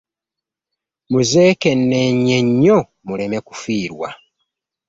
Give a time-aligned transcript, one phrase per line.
[1.11, 4.07] Muzeekenneenye nnyo muleme kuferwa.